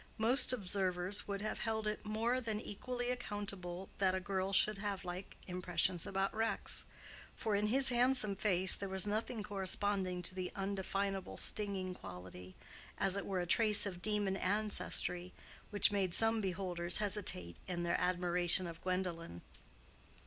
[0.17, 5.05] Most observers would have held it more than equally accountable that a girl should have
[5.05, 6.85] like impressions about Rex,
[7.35, 13.27] for in his handsome face there was nothing corresponding to the undefinable stinging quality—as it
[13.27, 19.43] were a trace of demon ancestry—which made some beholders hesitate in their admiration of Gwendolen.